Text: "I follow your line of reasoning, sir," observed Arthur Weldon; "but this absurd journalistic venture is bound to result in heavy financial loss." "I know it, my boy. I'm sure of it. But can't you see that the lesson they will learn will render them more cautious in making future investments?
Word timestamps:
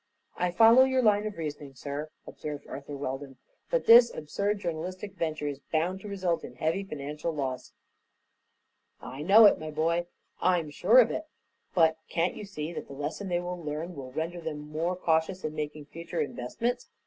"I 0.35 0.49
follow 0.49 0.83
your 0.83 1.03
line 1.03 1.27
of 1.27 1.37
reasoning, 1.37 1.75
sir," 1.75 2.09
observed 2.25 2.65
Arthur 2.67 2.97
Weldon; 2.97 3.37
"but 3.69 3.85
this 3.85 4.11
absurd 4.11 4.57
journalistic 4.57 5.13
venture 5.13 5.47
is 5.47 5.59
bound 5.71 6.01
to 6.01 6.07
result 6.07 6.43
in 6.43 6.55
heavy 6.55 6.83
financial 6.83 7.31
loss." 7.31 7.73
"I 8.99 9.21
know 9.21 9.45
it, 9.45 9.59
my 9.59 9.69
boy. 9.69 10.07
I'm 10.41 10.71
sure 10.71 10.97
of 11.01 11.11
it. 11.11 11.27
But 11.75 11.97
can't 12.09 12.35
you 12.35 12.45
see 12.45 12.73
that 12.73 12.87
the 12.87 12.93
lesson 12.95 13.27
they 13.27 13.41
will 13.41 13.63
learn 13.63 13.93
will 13.95 14.11
render 14.11 14.41
them 14.41 14.69
more 14.71 14.95
cautious 14.95 15.43
in 15.43 15.53
making 15.53 15.85
future 15.85 16.19
investments? 16.19 16.87